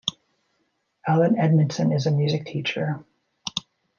[1.07, 3.05] Alan Edmondson is a music teacher.